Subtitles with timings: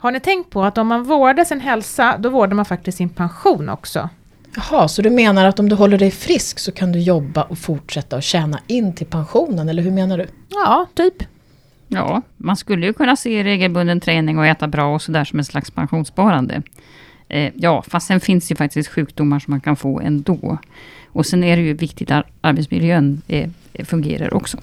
[0.00, 3.08] Har ni tänkt på att om man vårdar sin hälsa, då vårdar man faktiskt sin
[3.08, 4.08] pension också?
[4.56, 7.58] Jaha, så du menar att om du håller dig frisk så kan du jobba och
[7.58, 10.26] fortsätta och tjäna in till pensionen, eller hur menar du?
[10.48, 11.14] Ja, typ.
[11.88, 15.44] Ja, man skulle ju kunna se regelbunden träning och äta bra och sådär som en
[15.44, 16.62] slags pensionssparande.
[17.28, 20.58] Eh, ja, fast sen finns det ju faktiskt sjukdomar som man kan få ändå.
[21.12, 23.50] Och sen är det ju viktigt att arbetsmiljön eh,
[23.84, 24.58] fungerar också.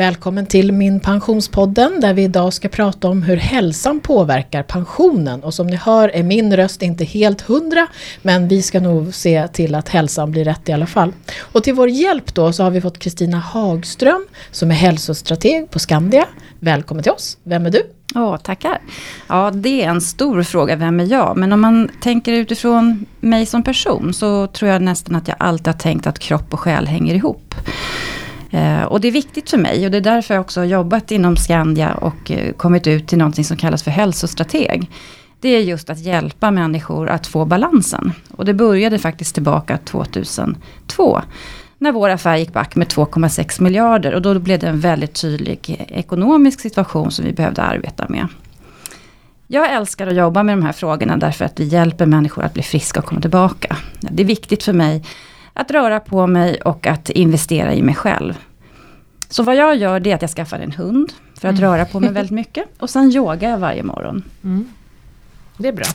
[0.00, 5.42] Välkommen till Min Pensionspodden där vi idag ska prata om hur hälsan påverkar pensionen.
[5.42, 7.86] Och som ni hör är min röst inte helt hundra
[8.22, 11.12] men vi ska nog se till att hälsan blir rätt i alla fall.
[11.52, 15.78] Och till vår hjälp då så har vi fått Kristina Hagström som är hälsostrateg på
[15.78, 16.26] Skandia.
[16.58, 17.38] Välkommen till oss.
[17.42, 17.82] Vem är du?
[18.14, 18.80] Ja, tackar.
[19.28, 21.36] Ja, det är en stor fråga, vem är jag?
[21.36, 25.66] Men om man tänker utifrån mig som person så tror jag nästan att jag alltid
[25.66, 27.54] har tänkt att kropp och själ hänger ihop.
[28.50, 31.10] Eh, och det är viktigt för mig och det är därför jag också har jobbat
[31.10, 34.90] inom Skandia och eh, kommit ut till någonting som kallas för hälsostrateg.
[35.40, 38.12] Det är just att hjälpa människor att få balansen.
[38.36, 41.20] Och det började faktiskt tillbaka 2002
[41.78, 45.86] när vår affär gick back med 2,6 miljarder och då blev det en väldigt tydlig
[45.88, 48.26] ekonomisk situation som vi behövde arbeta med.
[49.46, 52.62] Jag älskar att jobba med de här frågorna därför att vi hjälper människor att bli
[52.62, 53.76] friska och komma tillbaka.
[54.00, 55.04] Det är viktigt för mig
[55.52, 58.34] att röra på mig och att investera i mig själv.
[59.28, 61.70] Så vad jag gör det är att jag skaffar en hund för att mm.
[61.70, 62.64] röra på mig väldigt mycket.
[62.78, 64.22] Och sen yogar jag varje morgon.
[64.44, 64.68] Mm.
[65.56, 65.86] Det är bra.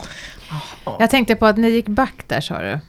[1.00, 2.80] Jag tänkte på att ni gick back där sa du.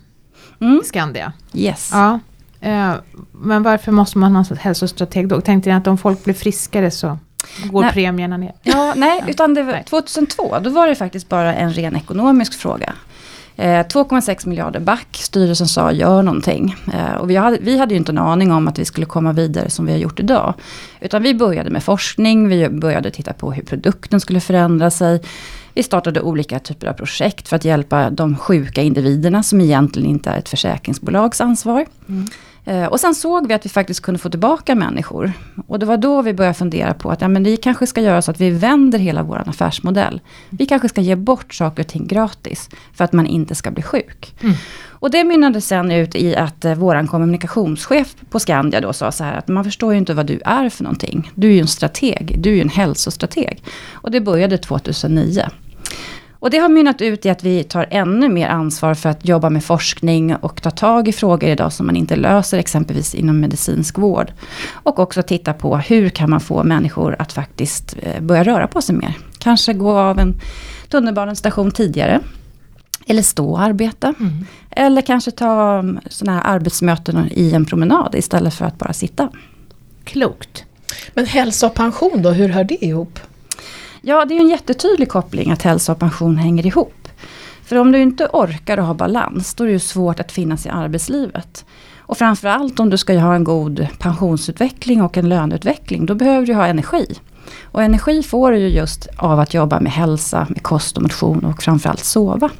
[0.61, 0.83] Mm.
[0.84, 1.33] Skandia.
[1.53, 1.91] Yes.
[1.92, 2.20] Ja.
[2.61, 2.95] Eh,
[3.33, 5.41] men varför måste man ha en hälsostrateg då?
[5.41, 7.19] Tänkte ni att om folk blir friskare så
[7.64, 7.92] går nej.
[7.92, 8.53] premierna ner?
[8.62, 12.92] Ja, nej, utan det var, 2002 då var det faktiskt bara en ren ekonomisk fråga.
[13.56, 16.74] Eh, 2,6 miljarder back, styrelsen sa gör någonting.
[16.94, 19.32] Eh, och vi hade, vi hade ju inte en aning om att vi skulle komma
[19.32, 20.54] vidare som vi har gjort idag.
[21.00, 25.20] Utan vi började med forskning, vi började titta på hur produkten skulle förändra sig.
[25.74, 30.30] Vi startade olika typer av projekt för att hjälpa de sjuka individerna som egentligen inte
[30.30, 31.86] är ett försäkringsbolags ansvar.
[32.08, 32.27] Mm.
[32.66, 35.32] Eh, och sen såg vi att vi faktiskt kunde få tillbaka människor.
[35.66, 38.22] Och det var då vi började fundera på att ja, men vi kanske ska göra
[38.22, 40.20] så att vi vänder hela vår affärsmodell.
[40.50, 43.82] Vi kanske ska ge bort saker och ting gratis för att man inte ska bli
[43.82, 44.34] sjuk.
[44.42, 44.54] Mm.
[44.84, 49.24] Och det mynnade sen ut i att eh, vår kommunikationschef på Skandia då sa så
[49.24, 51.30] här att man förstår ju inte vad du är för någonting.
[51.34, 53.62] Du är ju en strateg, du är ju en hälsostrateg.
[53.92, 55.42] Och det började 2009.
[56.46, 59.51] Och det har mynnat ut i att vi tar ännu mer ansvar för att jobba
[59.51, 63.98] med forskning och ta tag i frågor idag som man inte löser exempelvis inom medicinsk
[63.98, 64.33] vård.
[64.73, 68.83] Och också titta på hur kan man få människor att faktiskt eh, börja röra på
[68.83, 69.14] sig mer.
[69.39, 70.40] Kanske gå av en
[70.89, 72.20] tunnelbanestation tidigare.
[73.07, 74.14] Eller stå och arbeta.
[74.20, 74.46] Mm.
[74.70, 79.28] Eller kanske ta mm, sådana här arbetsmöten i en promenad istället för att bara sitta.
[80.05, 80.64] Klokt.
[81.14, 83.20] Men hälsa och pension då, hur hör det ihop?
[84.08, 87.08] Ja, det är en jättetydlig koppling att hälsa och pension hänger ihop.
[87.64, 90.67] För om du inte orkar och har balans, då är det ju svårt att finnas
[90.67, 91.64] i arbetslivet.
[91.98, 96.55] Och framförallt om du ska ha en god pensionsutveckling och en löneutveckling, då behöver du
[96.55, 97.06] ha energi.
[97.62, 101.45] Och energi får du ju just av att jobba med hälsa, med kost och motion
[101.45, 102.50] och framförallt sova.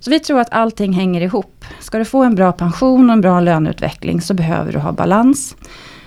[0.00, 1.64] Så vi tror att allting hänger ihop.
[1.80, 5.56] Ska du få en bra pension och en bra löneutveckling så behöver du ha balans.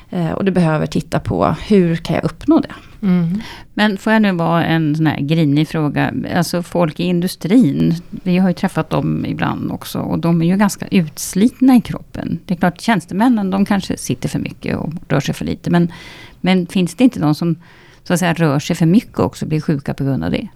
[0.10, 2.74] Eh, och du behöver titta på hur kan jag uppnå det.
[3.02, 3.42] Mm.
[3.74, 6.14] Men får jag nu vara en sån här grinig fråga.
[6.36, 7.96] Alltså folk i industrin.
[8.10, 10.00] Vi har ju träffat dem ibland också.
[10.00, 12.40] Och de är ju ganska utslitna i kroppen.
[12.46, 15.70] Det är klart tjänstemännen de kanske sitter för mycket och rör sig för lite.
[15.70, 15.92] Men,
[16.42, 17.56] men finns det inte de som
[18.04, 20.48] så att säga, rör sig för mycket också blir sjuka på grund av det?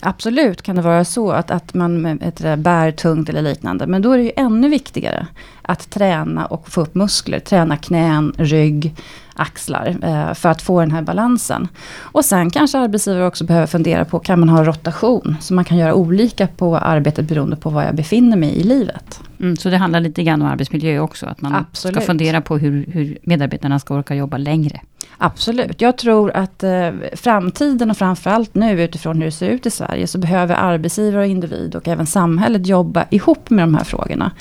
[0.00, 3.86] Absolut kan det vara så att, att man ett, bär tungt eller liknande.
[3.86, 5.26] Men då är det ju ännu viktigare
[5.66, 7.38] att träna och få upp muskler.
[7.40, 8.94] Träna knän, rygg,
[9.36, 11.68] axlar eh, för att få den här balansen.
[12.00, 15.36] Och sen kanske arbetsgivare också behöver fundera på, kan man ha rotation?
[15.40, 19.20] Så man kan göra olika på arbetet beroende på var jag befinner mig i livet.
[19.40, 21.26] Mm, så det handlar lite grann om arbetsmiljö också?
[21.26, 21.96] Att man Absolut.
[21.96, 24.80] ska fundera på hur, hur medarbetarna ska orka jobba längre?
[25.18, 25.80] Absolut.
[25.80, 30.06] Jag tror att eh, framtiden och framförallt nu utifrån hur det ser ut i Sverige
[30.06, 34.32] så behöver arbetsgivare och individ och även samhället jobba ihop med de här frågorna.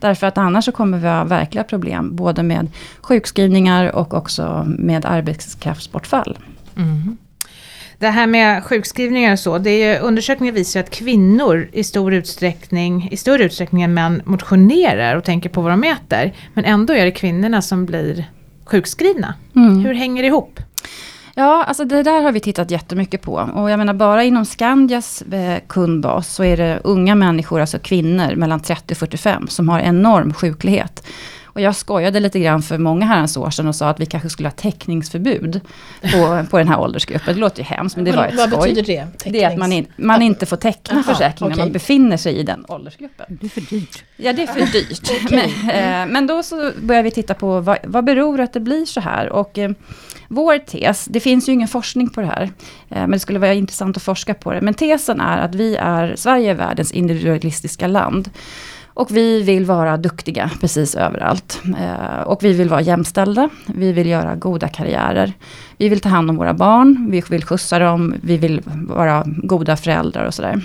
[0.00, 2.68] Därför att annars så kommer vi ha verkliga problem både med
[3.00, 6.38] sjukskrivningar och också med arbetskraftsbortfall.
[6.76, 7.16] Mm.
[7.98, 13.08] Det här med sjukskrivningar och så, det är, undersökningar visar att kvinnor i stor utsträckning,
[13.12, 16.32] i större utsträckning än män motionerar och tänker på vad de äter.
[16.54, 18.24] Men ändå är det kvinnorna som blir
[18.64, 19.34] sjukskrivna.
[19.56, 19.84] Mm.
[19.84, 20.60] Hur hänger det ihop?
[21.40, 23.50] Ja, alltså det där har vi tittat jättemycket på.
[23.54, 28.34] Och jag menar bara inom Skandias eh, kundbas så är det unga människor, alltså kvinnor
[28.36, 31.06] mellan 30 och 45, som har enorm sjuklighet.
[31.44, 34.30] Och jag skojade lite grann för många herrans år sedan och sa att vi kanske
[34.30, 35.60] skulle ha täckningsförbud
[36.12, 37.34] på, på den här åldersgruppen.
[37.34, 38.68] Det låter ju hemskt men det var ett Vad skoj.
[38.68, 39.06] betyder det?
[39.06, 39.32] Tecknings...
[39.32, 42.36] Det är att man, in, man inte får teckna Jaha, försäkring när man befinner sig
[42.36, 43.26] i den åldersgruppen.
[43.40, 44.04] Det är för dyrt.
[44.16, 45.30] Ja, det är för dyrt.
[45.30, 48.60] men, eh, men då så börjar vi titta på vad, vad beror det att det
[48.60, 49.28] blir så här?
[49.28, 49.70] Och eh,
[50.32, 52.42] vår tes, det finns ju ingen forskning på det här,
[52.88, 54.60] eh, men det skulle vara intressant att forska på det.
[54.60, 58.30] Men tesen är att vi är, Sverige är världens individualistiska land.
[58.94, 61.62] Och vi vill vara duktiga precis överallt.
[61.78, 65.32] Eh, och vi vill vara jämställda, vi vill göra goda karriärer.
[65.76, 69.76] Vi vill ta hand om våra barn, vi vill skjutsa dem, vi vill vara goda
[69.76, 70.60] föräldrar och sådär.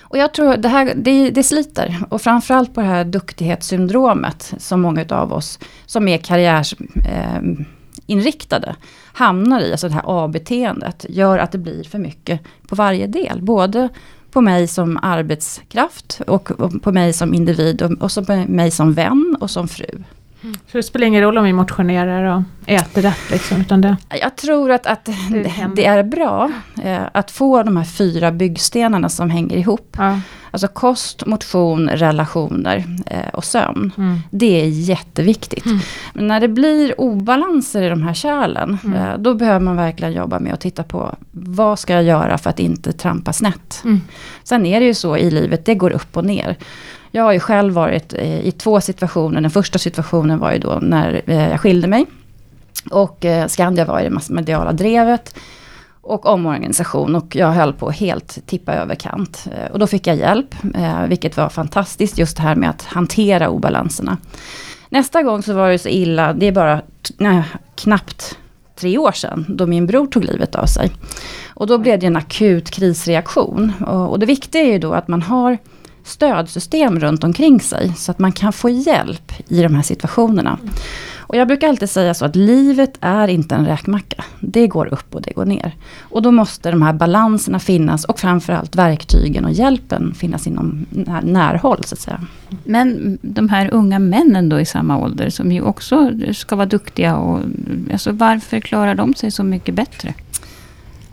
[0.00, 1.96] Och jag tror det här, det, det sliter.
[2.08, 6.74] Och framförallt på det här duktighetssyndromet som många av oss som är karriärs...
[7.08, 7.42] eh,
[8.08, 8.76] inriktade
[9.12, 9.72] hamnar i.
[9.72, 13.42] Alltså det här A-beteendet gör att det blir för mycket på varje del.
[13.42, 13.88] Både
[14.30, 16.50] på mig som arbetskraft och,
[16.82, 20.04] på mig som individ och, och så på mig som vän och som fru.
[20.42, 23.96] Så det spelar ingen roll om vi motionerar och äter rätt liksom, utan det...
[24.20, 26.52] Jag tror att, att Det det är bra
[26.82, 29.96] eh, att få de här fyra byggstenarna som hänger ihop.
[29.98, 30.20] Ja.
[30.50, 33.92] Alltså kost, motion, relationer eh, och sömn.
[33.98, 34.18] Mm.
[34.30, 35.66] Det är jätteviktigt.
[35.66, 35.78] Mm.
[36.14, 38.98] Men när det blir obalanser i de här kärlen, Mm.
[38.98, 42.50] eh, då behöver man verkligen jobba med att titta på vad ska jag göra för
[42.50, 43.80] att inte trampa snett.
[43.84, 44.00] Mm.
[44.44, 46.56] Sen är det ju så i livet, det går upp och ner.
[47.10, 49.40] Jag har ju själv varit eh, i två situationer.
[49.40, 52.06] Den första situationen var ju då när eh, jag skilde mig.
[52.90, 55.34] Och eh, Skandia var i det massmediala drevet.
[56.08, 59.46] Och omorganisation och jag höll på att helt tippa över kant.
[59.56, 62.18] Eh, och då fick jag hjälp, eh, vilket var fantastiskt.
[62.18, 64.16] Just det här med att hantera obalanserna.
[64.88, 66.82] Nästa gång så var det så illa, det är bara
[67.18, 67.42] nej,
[67.74, 68.38] knappt
[68.80, 70.90] tre år sedan, då min bror tog livet av sig.
[71.54, 73.72] Och då blev det en akut krisreaktion.
[73.86, 75.58] Och, och det viktiga är ju då att man har
[76.04, 80.58] stödsystem runt omkring sig, så att man kan få hjälp i de här situationerna.
[81.28, 84.24] Och jag brukar alltid säga så att livet är inte en räkmacka.
[84.40, 85.72] Det går upp och det går ner.
[86.00, 91.22] Och då måste de här balanserna finnas och framförallt verktygen och hjälpen finnas inom när-
[91.22, 92.20] närhåll så att säga.
[92.64, 97.16] Men de här unga männen då i samma ålder som ju också ska vara duktiga.
[97.16, 97.40] Och,
[97.92, 100.14] alltså varför klarar de sig så mycket bättre?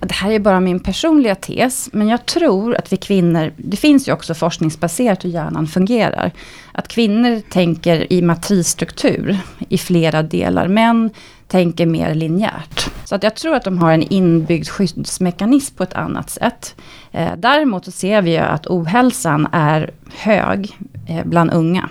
[0.08, 4.08] Det här är bara min personliga tes, men jag tror att vi kvinnor, det finns
[4.08, 6.32] ju också forskningsbaserat hur hjärnan fungerar.
[6.72, 9.38] Att kvinnor tänker i matrisstruktur
[9.70, 11.10] i flera delar, män
[11.48, 12.90] tänker mer linjärt.
[13.06, 16.76] Så att jag tror att de har en inbyggd skyddsmekanism på ett annat sätt.
[17.12, 21.90] Eh, däremot så ser vi ju att ohälsan är hög eh, bland unga.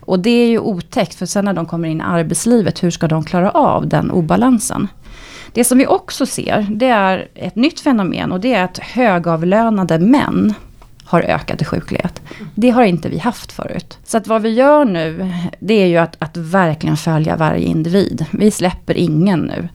[0.00, 3.08] Och det är ju otäckt, för sen när de kommer in i arbetslivet, hur ska
[3.08, 4.88] de klara av den obalansen?
[5.54, 9.98] Det som vi också ser, det är ett nytt fenomen och det är att högavlönade
[9.98, 10.54] män
[11.04, 12.22] har ökat i sjuklighet.
[12.54, 13.98] Det har inte vi haft förut.
[14.04, 18.26] Så att vad vi gör nu, det är ju att, att verkligen följa varje individ.
[18.30, 19.68] Vi släpper ingen nu.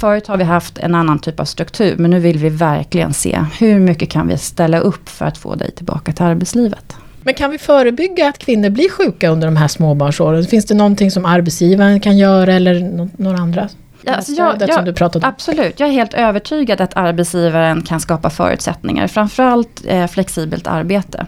[0.00, 3.44] Förut har vi haft en annan typ av struktur, men nu vill vi verkligen se
[3.58, 6.96] hur mycket kan vi ställa upp för att få dig tillbaka till arbetslivet.
[7.22, 10.44] Men kan vi förebygga att kvinnor blir sjuka under de här småbarnsåren?
[10.44, 13.68] Finns det någonting som arbetsgivaren kan göra eller några andra?
[14.02, 15.32] Ja, alltså jag- jag- som du pratade om.
[15.32, 19.06] Absolut, jag är helt övertygad att arbetsgivaren kan skapa förutsättningar.
[19.06, 21.26] Framförallt eh, flexibelt arbete.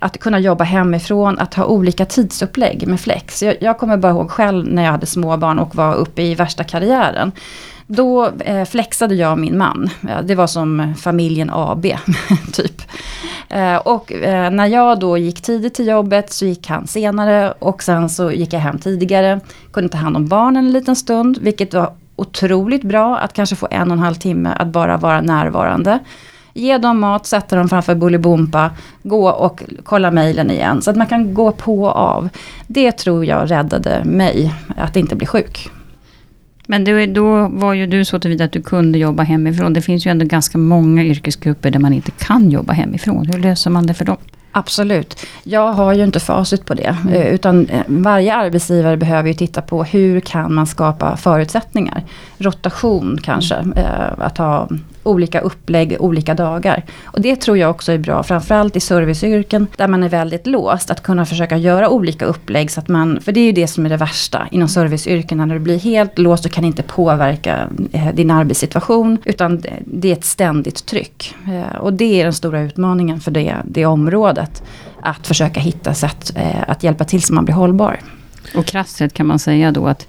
[0.00, 3.42] Att kunna jobba hemifrån, att ha olika tidsupplägg med flex.
[3.42, 6.64] Jag, jag kommer bara ihåg själv när jag hade småbarn och var uppe i värsta
[6.64, 7.32] karriären.
[7.90, 9.90] Då eh, flexade jag och min man.
[10.24, 11.86] Det var som familjen AB,
[12.52, 12.82] typ.
[13.48, 17.82] Eh, och eh, när jag då gick tidigt till jobbet så gick han senare och
[17.82, 19.40] sen så gick jag hem tidigare.
[19.72, 23.68] Kunde ta hand om barnen en liten stund, vilket var otroligt bra att kanske få
[23.70, 25.98] en och en halv timme att bara vara närvarande.
[26.54, 28.70] Ge dem mat, sätta dem framför Bolibompa,
[29.02, 30.82] gå och kolla mejlen igen.
[30.82, 32.28] Så att man kan gå på och av.
[32.66, 35.70] Det tror jag räddade mig, att inte bli sjuk.
[36.70, 39.72] Men det, då var ju du så tillvida att du kunde jobba hemifrån.
[39.72, 43.26] Det finns ju ändå ganska många yrkesgrupper där man inte kan jobba hemifrån.
[43.26, 44.16] Hur löser man det för dem?
[44.52, 45.26] Absolut.
[45.44, 46.96] Jag har ju inte facit på det.
[47.12, 52.02] eh, Utan eh, varje arbetsgivare behöver ju titta på hur kan man skapa förutsättningar.
[52.38, 53.54] Rotation kanske.
[53.76, 54.68] eh, Att ha
[55.08, 56.84] olika upplägg olika dagar.
[57.04, 58.22] Och det tror jag också är bra.
[58.22, 60.90] Framförallt i serviceyrken där man är väldigt låst.
[60.90, 62.70] Att kunna försöka göra olika upplägg.
[62.70, 65.38] Så att man, för det är ju det som är det värsta inom serviceyrken.
[65.38, 69.18] När du blir helt låst och kan inte påverka eh, din arbetssituation.
[69.24, 71.34] Utan det- är ett ständigt tryck.
[71.46, 74.62] Eh, och det är den stora utmaningen för det, det området.
[75.02, 78.00] Att försöka hitta sätt eh, att hjälpa till så man blir hållbar.
[78.56, 80.06] Och krasst sett kan man säga då att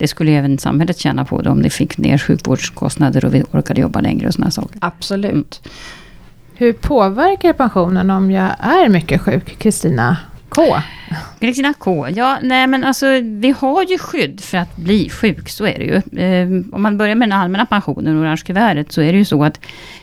[0.00, 4.00] det skulle även samhället tjäna på om det fick ner sjukvårdskostnader och vi orkade jobba
[4.00, 4.78] längre och sådana saker.
[4.80, 5.68] Absolut.
[6.54, 10.16] Hur påverkar pensionen om jag är mycket sjuk, Kristina?
[10.48, 10.62] K.
[11.40, 15.66] Glyxina K, ja nej men alltså vi har ju skydd för att bli sjuk, så
[15.66, 16.22] är det ju.
[16.22, 19.44] Eh, om man börjar med den allmänna pensionen, orange kuvertet, så är det ju så
[19.44, 19.60] att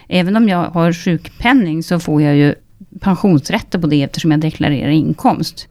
[0.07, 2.55] även om jag har sjukpenning så får jag ju
[2.99, 5.67] pensionsrätter på det eftersom jag deklarerar inkomst.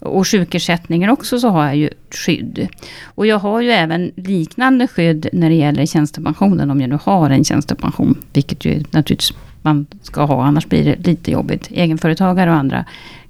[0.00, 2.68] Och sjukersättningar också så har jag ju skydd.
[3.04, 7.30] Och jag har ju även liknande skydd när det gäller tjänstepensionen, om jag nu har
[7.30, 11.68] en tjänstepension, vilket ju naturligtvis man ska ha, annars blir det lite jobbigt.
[11.70, 12.84] Egenföretagare och andra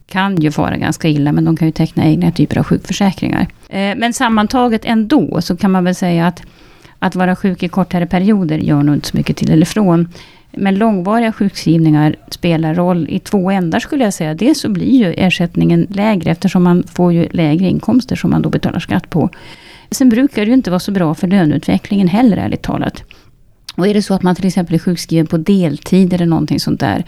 [0.06, 3.46] kan ju fara ganska illa, men de kan ju teckna egna typer av sjukförsäkringar.
[3.68, 6.42] Eh, men sammantaget ändå, så kan man väl säga att
[6.98, 10.08] att vara sjuk i kortare perioder gör nog inte så mycket till eller från.
[10.52, 14.34] Men långvariga sjukskrivningar spelar roll i två ändar skulle jag säga.
[14.34, 18.48] Dels så blir ju ersättningen lägre eftersom man får ju lägre inkomster som man då
[18.48, 19.30] betalar skatt på.
[19.90, 23.04] Sen brukar det ju inte vara så bra för löneutvecklingen heller ärligt talat.
[23.76, 26.80] Och är det så att man till exempel är sjukskriven på deltid eller någonting sånt
[26.80, 27.04] där.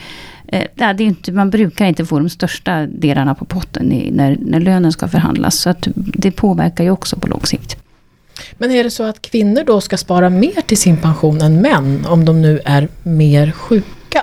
[0.47, 4.37] Eh, det är inte, man brukar inte få de största delarna på potten i, när,
[4.41, 5.55] när lönen ska förhandlas.
[5.55, 7.77] Så att det påverkar ju också på lång sikt.
[8.59, 12.07] Men är det så att kvinnor då ska spara mer till sin pension än män
[12.07, 14.23] om de nu är mer sjuka?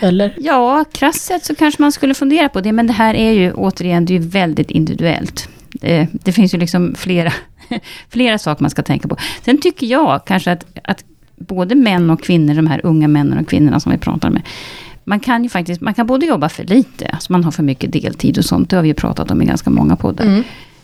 [0.00, 0.34] Eller?
[0.36, 2.72] Ja, krasst sett så kanske man skulle fundera på det.
[2.72, 5.48] Men det här är ju återigen det är väldigt individuellt.
[5.68, 7.32] Det, det finns ju liksom flera,
[8.08, 9.16] flera saker man ska tänka på.
[9.44, 11.04] Sen tycker jag kanske att, att
[11.36, 14.42] både män och kvinnor, de här unga männen och kvinnorna som vi pratar med.
[15.04, 17.92] Man kan ju faktiskt, man kan både jobba för lite, alltså man har för mycket
[17.92, 18.70] deltid och sånt.
[18.70, 20.24] Det har vi ju pratat om i ganska många poddar.
[20.24, 20.42] Mm.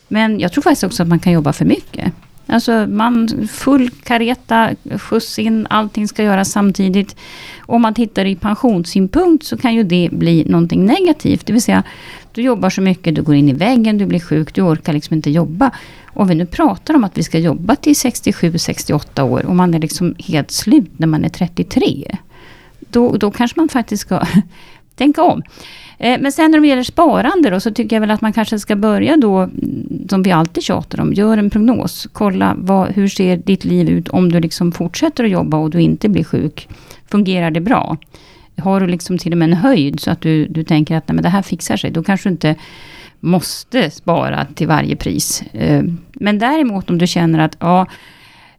[0.09, 2.13] Men jag tror faktiskt också att man kan jobba för mycket.
[2.51, 7.17] Alltså man, full kareta, skjuts in, allting ska göras samtidigt.
[7.61, 11.47] Om man tittar i pensionssynpunkt så kan ju det bli någonting negativt.
[11.47, 11.83] Det vill säga,
[12.33, 15.17] du jobbar så mycket, du går in i väggen, du blir sjuk, du orkar liksom
[15.17, 15.71] inte jobba.
[16.07, 19.79] Om vi nu pratar om att vi ska jobba till 67-68 år och man är
[19.79, 22.17] liksom helt slut när man är 33.
[22.79, 24.23] Då, då kanske man faktiskt ska
[24.97, 25.43] tänka om.
[25.99, 28.59] Eh, men sen när det gäller sparande då, så tycker jag väl att man kanske
[28.59, 29.51] ska börja då,
[30.11, 32.09] som vi alltid tjatar om, gör en prognos.
[32.13, 35.81] Kolla vad, hur ser ditt liv ut om du liksom fortsätter att jobba och du
[35.81, 36.69] inte blir sjuk.
[37.11, 37.97] Fungerar det bra?
[38.59, 41.15] Har du liksom till och med en höjd så att du, du tänker att nej,
[41.15, 41.91] men det här fixar sig.
[41.91, 42.55] Då kanske du inte
[43.21, 45.43] måste spara till varje pris.
[45.53, 47.87] Eh, men däremot om du känner att ja,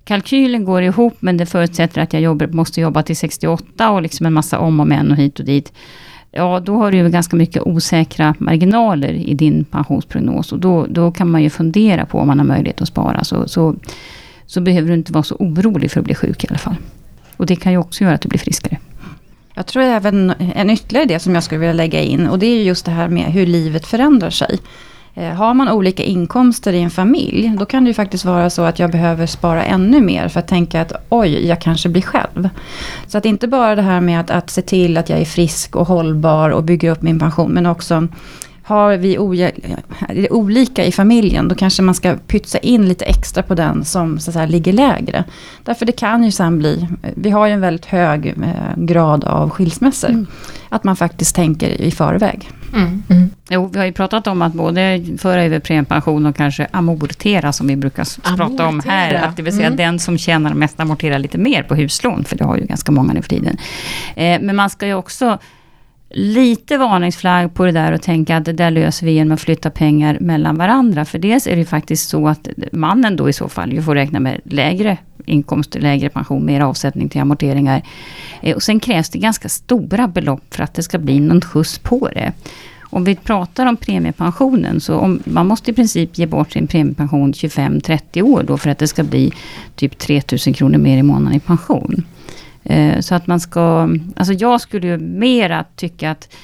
[0.03, 4.25] kalkylen går ihop men det förutsätter att jag jobbar, måste jobba till 68 och liksom
[4.25, 5.73] en massa om och men och hit och dit
[6.31, 10.51] ja då har du ju ganska mycket osäkra marginaler i din pensionsprognos.
[10.51, 13.23] Och då, då kan man ju fundera på om man har möjlighet att spara.
[13.23, 13.75] Så, så,
[14.45, 16.75] så behöver du inte vara så orolig för att bli sjuk i alla fall.
[17.37, 18.77] Och det kan ju också göra att du blir friskare.
[19.53, 22.27] Jag tror även en ytterligare idé som jag skulle vilja lägga in.
[22.27, 24.59] Och det är just det här med hur livet förändrar sig.
[25.13, 28.61] Eh, har man olika inkomster i en familj, då kan det ju faktiskt vara så
[28.61, 32.49] att jag behöver spara ännu mer för att tänka att oj, jag kanske blir själv.
[33.07, 35.75] Så att inte bara det här med att, att se till att jag är frisk
[35.75, 38.07] och hållbar och bygger upp min pension, men också
[38.69, 39.17] har vi
[40.29, 44.29] olika i familjen, då kanske man ska pytsa in lite extra på den som så
[44.29, 45.23] att säga, ligger lägre.
[45.63, 48.33] Därför det kan ju sen bli, vi har ju en väldigt hög eh,
[48.75, 50.09] grad av skilsmässor.
[50.09, 50.27] Mm.
[50.69, 52.49] Att man faktiskt tänker i förväg.
[52.73, 53.03] Mm.
[53.09, 53.29] Mm.
[53.49, 57.67] Jo, vi har ju pratat om att både föra över premiepension och kanske amortera som
[57.67, 58.47] vi brukar amortera.
[58.47, 59.13] prata om här.
[59.13, 59.77] Att det vill säga mm.
[59.77, 63.13] den som tjänar mest amorterar lite mer på huslån, för det har ju ganska många
[63.13, 63.57] nu för tiden.
[64.15, 65.37] Eh, men man ska ju också
[66.09, 69.69] lite varningsflagg på det där och tänka att det där löser vi genom att flytta
[69.69, 71.05] pengar mellan varandra.
[71.05, 74.19] För dels är det faktiskt så att mannen då i så fall ju får räkna
[74.19, 77.81] med lägre inkomst, lägre pension, mer avsättning till amorteringar.
[78.41, 81.79] Eh, och sen krävs det ganska stora belopp för att det ska bli någon skjuts
[81.79, 82.33] på det.
[82.81, 87.33] Om vi pratar om premiepensionen, så om, man måste i princip ge bort sin premiepension
[87.33, 89.31] 25-30 år då för att det ska bli
[89.75, 92.05] typ 3000 kronor mer i månaden i pension.
[92.69, 96.35] Eh, så att man ska, alltså jag skulle ju mera tycka att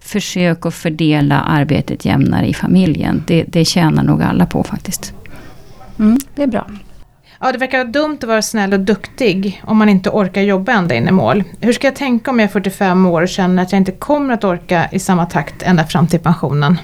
[0.00, 3.24] försök att fördela arbetet jämnare i familjen.
[3.26, 5.14] Det, det tjänar nog alla på faktiskt.
[5.98, 6.66] Mm, det är bra.
[7.40, 10.94] Ja, det verkar dumt att vara snäll och duktig om man inte orkar jobba ända
[10.94, 11.44] in i mål.
[11.60, 14.34] Hur ska jag tänka om jag är 45 år och känner att jag inte kommer
[14.34, 16.78] att orka i samma takt ända fram till pensionen?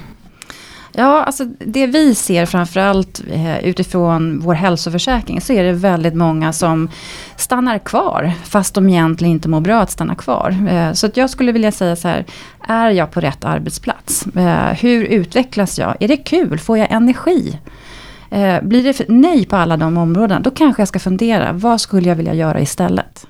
[0.93, 6.53] Ja, alltså det vi ser framförallt eh, utifrån vår hälsoförsäkring så är det väldigt många
[6.53, 6.89] som
[7.35, 10.67] stannar kvar fast de egentligen inte mår bra att stanna kvar.
[10.69, 12.25] Eh, så att jag skulle vilja säga så här,
[12.67, 14.27] är jag på rätt arbetsplats?
[14.27, 15.95] Eh, hur utvecklas jag?
[15.99, 16.59] Är det kul?
[16.59, 17.59] Får jag energi?
[18.61, 22.15] Blir det nej på alla de områdena, då kanske jag ska fundera, vad skulle jag
[22.15, 23.27] vilja göra istället?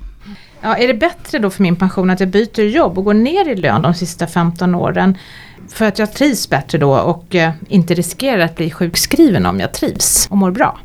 [0.61, 3.49] Ja, är det bättre då för min pension att jag byter jobb och går ner
[3.49, 5.17] i lön de sista 15 åren?
[5.73, 9.73] För att jag trivs bättre då och eh, inte riskerar att bli sjukskriven om jag
[9.73, 10.79] trivs och mår bra.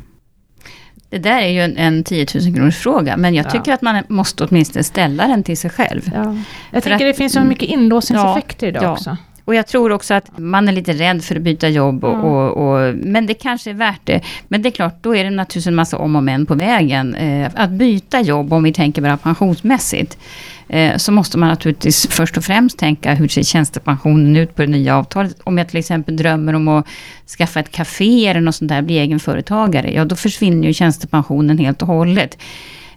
[1.09, 3.49] Det där är ju en, en 10 000 kronors fråga, men jag ja.
[3.49, 6.11] tycker att man måste åtminstone ställa den till sig själv.
[6.13, 6.35] Ja.
[6.71, 9.17] Jag För tänker att, det finns så mycket inlåsningseffekter ja, idag också.
[9.47, 12.03] Och jag tror också att man är lite rädd för att byta jobb.
[12.03, 12.25] Och, mm.
[12.25, 14.21] och, och, men det kanske är värt det.
[14.47, 17.15] Men det är klart, då är det naturligtvis en massa om och men på vägen.
[17.15, 20.17] Eh, att byta jobb, om vi tänker bara pensionsmässigt.
[20.69, 24.67] Eh, så måste man naturligtvis först och främst tänka hur ser tjänstepensionen ut på det
[24.67, 25.35] nya avtalet.
[25.43, 26.87] Om jag till exempel drömmer om att
[27.37, 29.93] skaffa ett café eller något sånt där, bli egenföretagare.
[29.93, 32.37] Ja, då försvinner ju tjänstepensionen helt och hållet.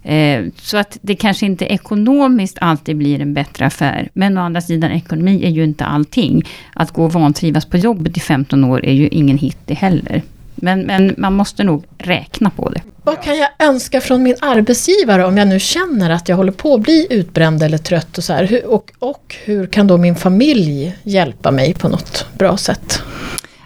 [0.02, 4.09] Eh, så att det kanske inte ekonomiskt alltid blir en bättre affär.
[4.12, 6.42] Men å andra sidan, ekonomi är ju inte allting.
[6.75, 10.23] Att gå och vantrivas på jobbet i 15 år är ju ingen hit det heller.
[10.54, 12.83] Men, men man måste nog räkna på det.
[13.02, 16.75] Vad kan jag önska från min arbetsgivare om jag nu känner att jag håller på
[16.75, 20.97] att bli utbränd eller trött och så här, och, och hur kan då min familj
[21.02, 23.02] hjälpa mig på något bra sätt?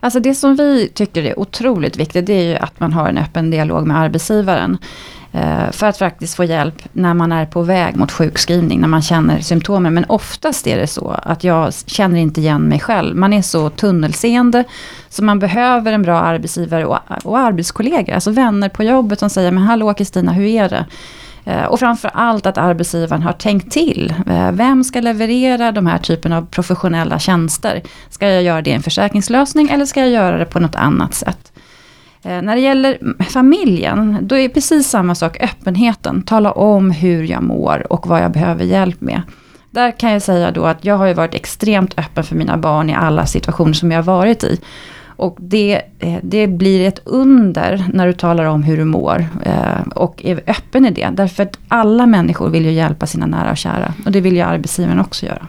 [0.00, 3.18] Alltså det som vi tycker är otroligt viktigt det är ju att man har en
[3.18, 4.78] öppen dialog med arbetsgivaren.
[5.34, 9.02] Eh, för att faktiskt få hjälp när man är på väg mot sjukskrivning, när man
[9.02, 9.94] känner symptomen.
[9.94, 13.16] Men oftast är det så att jag känner inte igen mig själv.
[13.16, 14.64] Man är så tunnelseende,
[15.08, 19.50] så man behöver en bra arbetsgivare och, och arbetskollegor, alltså vänner på jobbet som säger,
[19.50, 20.86] men hallå Kristina, hur är det?
[21.44, 24.14] Eh, och framför allt att arbetsgivaren har tänkt till.
[24.26, 27.82] Eh, vem ska leverera de här typen av professionella tjänster?
[28.10, 31.14] Ska jag göra det i en försäkringslösning eller ska jag göra det på något annat
[31.14, 31.52] sätt?
[32.24, 36.22] Eh, när det gäller familjen, då är precis samma sak öppenheten.
[36.22, 39.22] Tala om hur jag mår och vad jag behöver hjälp med.
[39.70, 42.90] Där kan jag säga då att jag har ju varit extremt öppen för mina barn
[42.90, 44.60] i alla situationer som jag har varit i.
[45.16, 49.26] Och det, eh, det blir ett under när du talar om hur du mår.
[49.44, 51.08] Eh, och är öppen i det.
[51.12, 53.94] Därför att alla människor vill ju hjälpa sina nära och kära.
[54.04, 55.46] Och det vill ju arbetsgivaren också göra.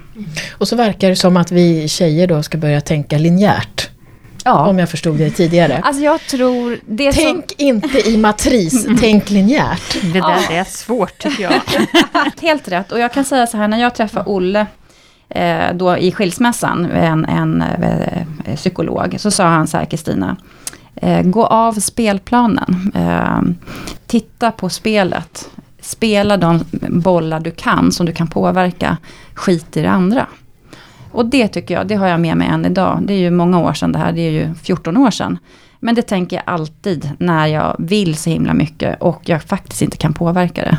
[0.58, 3.89] Och så verkar det som att vi tjejer då ska börja tänka linjärt.
[4.46, 4.68] Ja.
[4.68, 5.82] Om jag förstod det tidigare.
[5.84, 6.80] Alltså jag tror...
[6.86, 7.68] Det tänk som...
[7.68, 10.02] inte i matris, tänk linjärt.
[10.02, 10.56] Det där ja.
[10.56, 11.54] är svårt tycker jag.
[12.42, 12.92] Helt rätt.
[12.92, 14.66] Och jag kan säga så här, när jag träffar Olle
[15.30, 20.38] eh, då i skilsmässan, en, en eh, psykolog, så sa han så här, Kristina.
[20.96, 22.92] Eh, gå av spelplanen.
[22.96, 23.42] Eh,
[24.08, 25.50] titta på spelet.
[25.82, 28.98] Spela de bollar du kan, som du kan påverka.
[29.34, 30.28] Skit i det andra.
[31.15, 32.99] Och det tycker jag, det har jag med mig än idag.
[33.04, 35.38] Det är ju många år sedan det här, det är ju 14 år sedan.
[35.80, 39.97] Men det tänker jag alltid när jag vill så himla mycket och jag faktiskt inte
[39.97, 40.78] kan påverka det.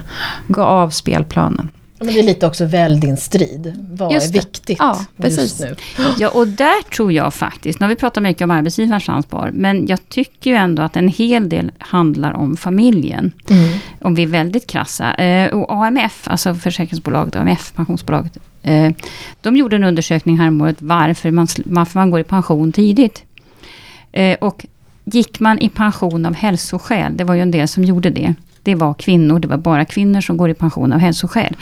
[0.48, 1.70] Gå av spelplanen.
[1.98, 3.86] Men det är lite också välj din strid.
[3.90, 5.40] Vad är viktigt ja, precis.
[5.40, 5.76] just nu?
[6.18, 9.86] Ja, och där tror jag faktiskt, nu har vi pratat mycket om arbetsgivarens ansvar, men
[9.86, 13.32] jag tycker ju ändå att en hel del handlar om familjen.
[13.50, 13.78] Mm.
[14.00, 15.14] Om vi är väldigt krassa.
[15.14, 18.92] Eh, och AMF, alltså försäkringsbolaget AMF, pensionsbolaget, Eh,
[19.40, 23.24] de gjorde en undersökning häromåret varför man, varför man går i pension tidigt.
[24.12, 24.66] Eh, och
[25.04, 28.34] gick man i pension av hälsoskäl, det var ju en del som gjorde det.
[28.62, 31.56] Det var kvinnor, det var bara kvinnor som går i pension av hälsoskäl.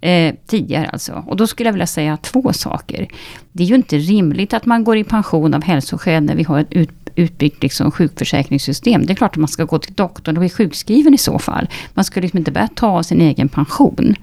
[0.00, 1.24] Eh, tidigare alltså.
[1.26, 3.08] Och då skulle jag vilja säga två saker.
[3.52, 6.60] Det är ju inte rimligt att man går i pension av hälsoskäl när vi har
[6.60, 9.06] ett ut, utbyggt liksom, sjukförsäkringssystem.
[9.06, 11.68] Det är klart att man ska gå till doktorn och bli sjukskriven i så fall.
[11.94, 14.14] Man ska liksom inte börja ta sin egen pension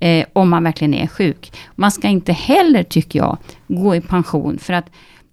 [0.00, 1.52] eh, om man verkligen är sjuk.
[1.74, 4.86] Man ska inte heller, tycker jag, gå i pension för att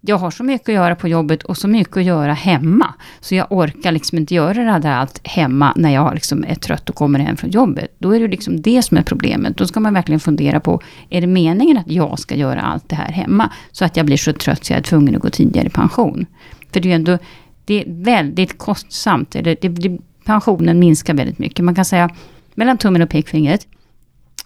[0.07, 2.93] jag har så mycket att göra på jobbet och så mycket att göra hemma.
[3.19, 6.89] Så jag orkar liksom inte göra det där allt hemma när jag liksom är trött
[6.89, 7.95] och kommer hem från jobbet.
[7.97, 9.57] Då är det liksom det som är problemet.
[9.57, 12.95] Då ska man verkligen fundera på, är det meningen att jag ska göra allt det
[12.95, 13.49] här hemma?
[13.71, 16.25] Så att jag blir så trött så jag är tvungen att gå tidigare i pension.
[16.73, 17.17] För det är ju ändå,
[17.65, 19.31] det är väldigt kostsamt.
[19.31, 21.65] Det, det, det, pensionen minskar väldigt mycket.
[21.65, 22.09] Man kan säga,
[22.55, 23.67] mellan tummen och pekfingret,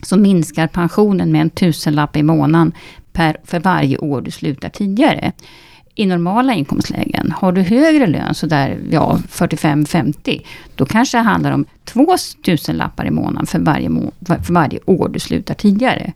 [0.02, 2.74] så minskar pensionen med en tusenlapp i månaden
[3.14, 5.32] per, för varje år du slutar tidigare.
[5.96, 10.42] I normala inkomstlägen, har du högre lön, sådär ja, 45-50,
[10.76, 15.10] då kanske det handlar om två tusenlappar i månaden för varje, må för varje år
[15.10, 16.14] du slutar tidigare.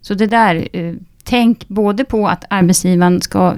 [0.00, 3.54] Så det där, eh, tänk både på att arbetsgivaren ska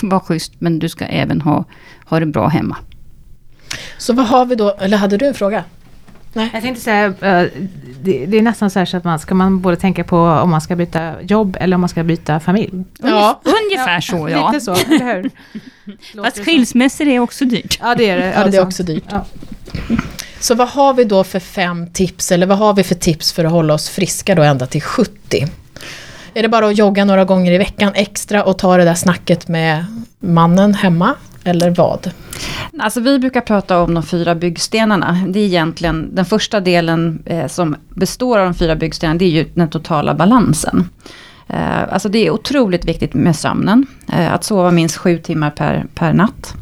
[0.00, 1.64] vara schysst, men du ska även ha,
[2.04, 2.76] ha det bra hemma.
[3.98, 5.64] Så vad har vi då, eller hade du en fråga?
[6.32, 6.50] Nej.
[6.52, 7.48] Jag tänkte säga, eh,
[8.02, 10.50] det, det, är nästan så här så att man ska man både tänka på om
[10.50, 12.84] man ska byta jobb eller om man ska byta familj.
[12.98, 14.50] Ja, ungefär ja, så ja.
[14.50, 15.30] Lite så, eller hur?
[16.24, 17.78] Fast skilsmässor är också dyrt.
[17.82, 18.26] Ja, det är det.
[18.26, 19.04] Ja, ja det, är också dyrt.
[19.10, 19.24] Ja.
[20.40, 23.44] Så vad har vi då för fem tips, eller vad har vi för tips för
[23.44, 25.46] att hålla oss friska då ända till 70?
[26.34, 29.48] Är det bara att jogga några gånger i veckan extra och ta det där snacket
[29.48, 29.84] med
[30.18, 31.14] mannen hemma?
[31.44, 32.10] Eller vad?
[32.78, 35.24] Alltså vi brukar prata om de fyra byggstenarna.
[35.28, 39.30] Det är egentligen den första delen eh, som består av de fyra byggstenarna, det är
[39.30, 40.88] ju den totala balansen.
[41.48, 43.86] Eh, alltså det är otroligt viktigt med sömnen.
[44.12, 46.54] Eh, att sova minst sju timmar per, per natt.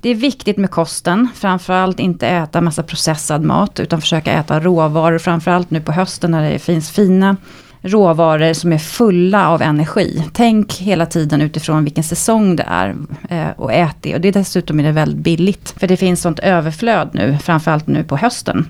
[0.00, 5.18] Det är viktigt med kosten, framförallt inte äta massa processad mat, utan försöka äta råvaror,
[5.18, 7.36] framförallt nu på hösten när det finns fina
[7.82, 10.24] råvaror som är fulla av energi.
[10.32, 12.96] Tänk hela tiden utifrån vilken säsong det är
[13.28, 14.14] eh, och ät det.
[14.14, 15.74] Och det är dessutom är det väldigt billigt.
[15.76, 18.66] För det finns sånt överflöd nu, framförallt nu på hösten.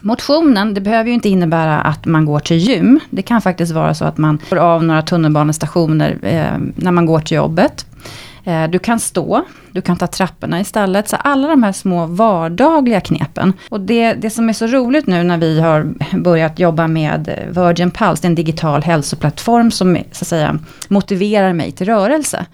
[0.00, 3.00] Motionen, det behöver ju inte innebära att man går till gym.
[3.10, 7.20] Det kan faktiskt vara så att man går av några tunnelbanestationer eh, när man går
[7.20, 7.86] till jobbet.
[8.48, 11.08] Eh, du kan stå, du kan ta trapporna istället.
[11.08, 13.52] Så alla de här små vardagliga knepen.
[13.68, 17.90] Och det, det som är så roligt nu när vi har börjat jobba med Virgin
[17.90, 20.58] Pulse, en digital hälsoplattform som så att säga
[20.88, 22.46] motiverar mig till rörelse.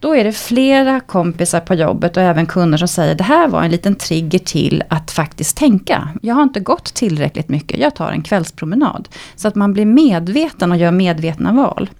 [0.00, 3.62] Då är det flera kompisar på jobbet och även kunder som säger det här var
[3.62, 6.08] en liten trigger till att faktiskt tänka.
[6.22, 9.08] Jag har inte gått tillräckligt mycket, jag tar en kvällspromenad.
[9.36, 11.90] Så att man blir medveten och gör medvetna val.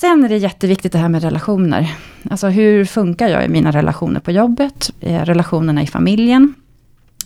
[0.00, 1.94] Sen är det jätteviktigt det här med relationer.
[2.30, 6.54] Alltså hur funkar jag i mina relationer på jobbet, eh, relationerna i familjen.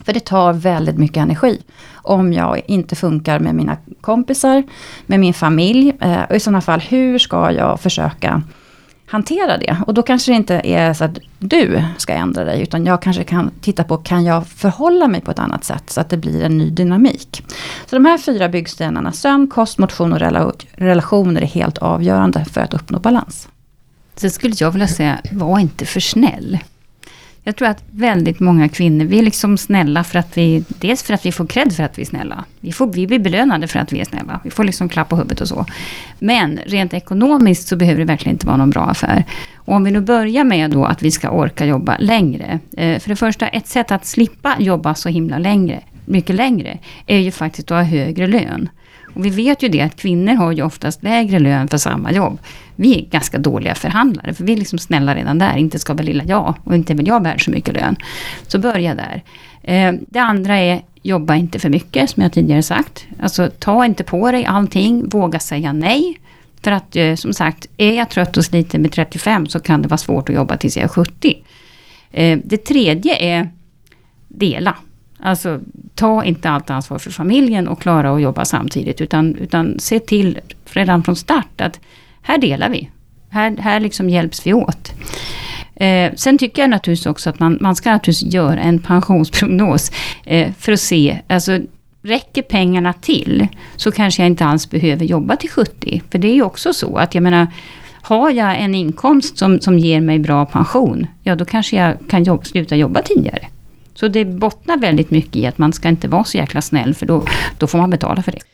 [0.04, 1.62] För det tar väldigt mycket energi.
[1.94, 4.62] Om jag inte funkar med mina kompisar,
[5.06, 5.92] med min familj.
[6.00, 8.42] Eh, och i sådana fall, hur ska jag försöka
[9.12, 9.77] hantera det.
[9.87, 13.25] Och då kanske det inte är så att du ska ändra dig, utan jag kanske
[13.25, 16.42] kan titta på, kan jag förhålla mig på ett annat sätt, så att det blir
[16.42, 17.44] en ny dynamik.
[17.87, 20.18] Så de här fyra byggstenarna, sömn, kost, motion och
[20.77, 23.48] relationer är helt avgörande för att uppnå balans.
[24.16, 26.59] Sen skulle jag vilja säga, var inte för snäll.
[27.44, 31.14] Jag tror att väldigt många kvinnor, vi är liksom snälla för att vi, dels för
[31.14, 32.44] att vi får cred för att vi är snälla.
[32.61, 34.40] Vi, får, vi blir belönade för att vi är snälla.
[34.44, 35.66] Vi får liksom klapp på huvudet och så.
[36.18, 39.24] Men rent ekonomiskt så behöver det verkligen inte vara någon bra affär.
[39.57, 42.59] Och om vi nu börjar med då att vi ska orka jobba längre.
[42.76, 47.18] Eh, för det första, ett sätt att slippa jobba så himla längre, mycket längre, är
[47.18, 48.68] ju faktiskt att ha högre lön.
[49.14, 52.38] Och vi vet ju det att kvinnor har ju oftast lägre lön för samma jobb.
[52.76, 55.56] Vi är ganska dåliga förhandlare, för vi är liksom snälla redan där.
[55.56, 57.96] Inte ska väl lilla jag, och inte vill jag bära så mycket lön.
[58.46, 59.22] Så börja där.
[59.62, 63.06] Eh, det andra är, jobba inte för mycket, som jag tidigare sagt.
[63.20, 66.18] Alltså ta inte på dig allting, våga säga nej.
[66.62, 69.88] För att eh, som sagt, är jag trött och sliten med 35 så kan det
[69.88, 71.42] vara svårt att jobba tills jag är 70.
[72.11, 73.50] Eh, det tredje är
[74.28, 74.76] dela.
[75.24, 75.61] Alltså
[75.94, 79.00] ta inte allt ansvar för familjen och klara att jobba samtidigt.
[79.00, 81.80] Utan, utan se till redan från start att
[82.22, 82.90] här delar vi.
[83.30, 84.92] Här, här liksom hjälps vi åt.
[85.74, 89.92] Eh, sen tycker jag naturligtvis också att man, man ska naturligtvis göra en pensionsprognos.
[90.24, 91.58] Eh, för att se, alltså
[92.02, 96.02] räcker pengarna till så kanske jag inte alls behöver jobba till 70.
[96.11, 97.46] För det är ju också så att jag menar,
[98.02, 102.24] har jag en inkomst som, som ger mig bra pension, ja då kanske jag kan
[102.24, 103.48] jobb, sluta jobba tidigare.
[103.94, 107.06] Så det bottnar väldigt mycket i att man ska inte vara så jäkla snäll, för
[107.06, 107.24] då,
[107.58, 108.52] då får man betala för det.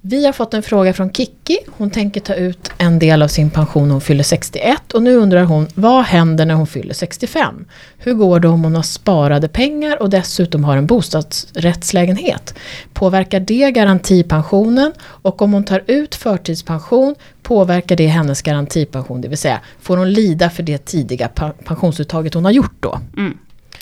[0.00, 1.58] Vi har fått en fråga från Kikki.
[1.66, 5.14] Hon tänker ta ut en del av sin pension när hon fyller 61 och nu
[5.14, 7.64] undrar hon vad händer när hon fyller 65?
[7.98, 12.54] Hur går det om hon har sparade pengar och dessutom har en bostadsrättslägenhet?
[12.92, 14.92] Påverkar det garantipensionen?
[15.00, 19.20] Och om hon tar ut förtidspension, påverkar det hennes garantipension?
[19.20, 21.28] Det vill säga, får hon lida för det tidiga
[21.64, 23.00] pensionsuttaget hon har gjort då?
[23.16, 23.38] Mm.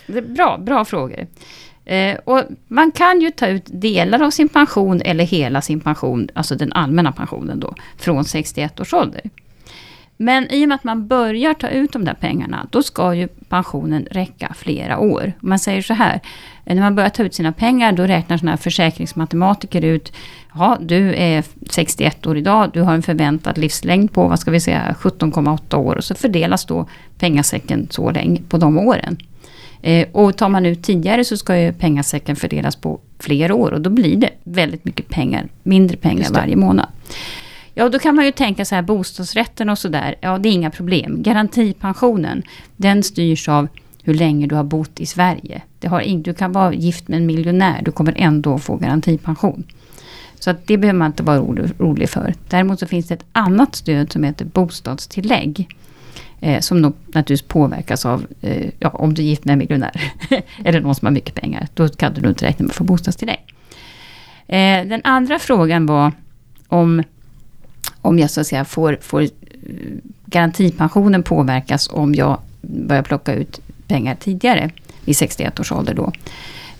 [0.06, 1.26] Det är bra, bra frågor.
[1.86, 6.28] Eh, och man kan ju ta ut delar av sin pension eller hela sin pension,
[6.34, 9.20] alltså den allmänna pensionen då, från 61 års ålder.
[10.16, 13.28] Men i och med att man börjar ta ut de där pengarna, då ska ju
[13.28, 15.32] pensionen räcka flera år.
[15.40, 16.20] Man säger så här,
[16.64, 20.12] eh, när man börjar ta ut sina pengar, då räknar sådana här försäkringsmatematiker ut,
[20.54, 24.60] ja, du är 61 år idag, du har en förväntad livslängd på, vad ska vi
[24.60, 25.96] säga, 17,8 år.
[25.96, 29.16] Och så fördelas då pengasäcken så länge på de åren.
[29.82, 33.80] Eh, och tar man ut tidigare så ska ju pengasäcken fördelas på flera år och
[33.80, 36.86] då blir det väldigt mycket pengar, mindre pengar varje månad.
[37.74, 40.70] Ja, då kan man ju tänka så här, bostadsrätten och sådär, ja det är inga
[40.70, 41.22] problem.
[41.22, 42.42] Garantipensionen,
[42.76, 43.68] den styrs av
[44.02, 45.62] hur länge du har bott i Sverige.
[45.78, 49.64] Det har, du kan vara gift med en miljonär, du kommer ändå få garantipension.
[50.38, 52.34] Så att det behöver man inte vara orolig för.
[52.48, 55.68] Däremot så finns det ett annat stöd som heter bostadstillägg.
[56.40, 60.12] Eh, som nog naturligtvis påverkas av, eh, ja, om du är gift med en miljonär.
[60.64, 61.68] eller någon som har mycket pengar.
[61.74, 63.44] Då kan du nog inte räkna med att få bostadstillägg.
[64.46, 66.12] Eh, den andra frågan var
[66.68, 67.02] om,
[68.00, 69.28] om jag så att säga får, får eh,
[70.26, 74.70] garantipensionen påverkas om jag börjar plocka ut pengar tidigare.
[75.04, 76.12] Vid 61 års ålder då.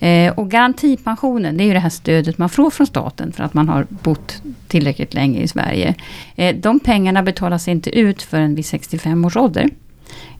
[0.01, 3.55] Eh, och garantipensionen, det är ju det här stödet man får från staten för att
[3.55, 5.95] man har bott tillräckligt länge i Sverige.
[6.37, 9.71] Eh, de pengarna betalas inte ut förrän vid 65 års ålder.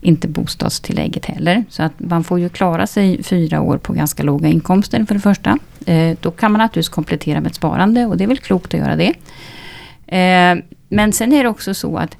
[0.01, 1.63] Inte bostadstillägget heller.
[1.69, 5.21] Så att man får ju klara sig fyra år på ganska låga inkomster för det
[5.21, 5.59] första.
[5.85, 8.79] Eh, då kan man naturligtvis komplettera med ett sparande och det är väl klokt att
[8.79, 9.13] göra det.
[10.17, 12.17] Eh, men sen är det också så att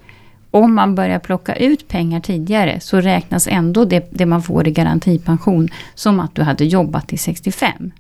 [0.58, 4.72] om man börjar plocka ut pengar tidigare så räknas ändå det, det man får i
[4.72, 7.92] garantipension som att du hade jobbat till 65.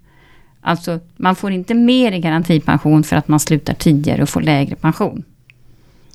[0.61, 4.75] Alltså man får inte mer i garantipension för att man slutar tidigare och får lägre
[4.75, 5.23] pension.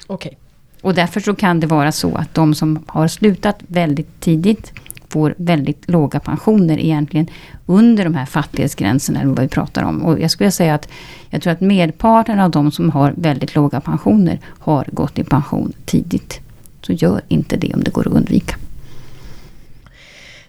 [0.06, 0.28] Okej.
[0.28, 0.38] Okay.
[0.82, 4.72] Och därför så kan det vara så att de som har slutat väldigt tidigt
[5.12, 7.26] får väldigt låga pensioner egentligen
[7.66, 10.02] under de här fattighetsgränserna, eller vad vi pratar om.
[10.02, 10.88] Och jag skulle säga att
[11.30, 15.72] jag tror att merparten av de som har väldigt låga pensioner har gått i pension
[15.84, 16.40] tidigt.
[16.82, 18.56] Så gör inte det om det går att undvika.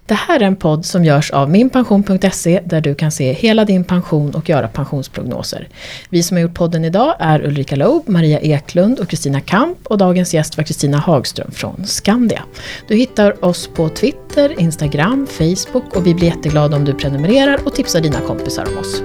[0.05, 3.83] Det här är en podd som görs av minpension.se där du kan se hela din
[3.83, 5.67] pension och göra pensionsprognoser.
[6.09, 9.97] Vi som har gjort podden idag är Ulrika Loob, Maria Eklund och Kristina Kamp och
[9.97, 12.43] dagens gäst var Kristina Hagström från Skandia.
[12.87, 17.75] Du hittar oss på Twitter, Instagram, Facebook och vi blir jätteglada om du prenumererar och
[17.75, 19.01] tipsar dina kompisar om oss.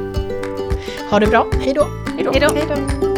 [1.11, 1.87] Ha det bra, hej då!
[2.17, 3.18] Hej då!